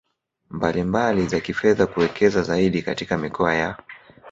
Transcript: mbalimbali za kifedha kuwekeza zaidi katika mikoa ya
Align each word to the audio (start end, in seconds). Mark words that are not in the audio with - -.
mbalimbali 0.49 1.27
za 1.27 1.39
kifedha 1.41 1.87
kuwekeza 1.87 2.41
zaidi 2.41 2.81
katika 2.81 3.17
mikoa 3.17 3.55
ya 3.55 3.77